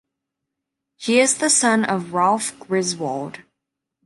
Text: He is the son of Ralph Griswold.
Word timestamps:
He 0.97 1.19
is 1.19 1.37
the 1.37 1.51
son 1.51 1.85
of 1.85 2.11
Ralph 2.13 2.59
Griswold. 2.59 3.41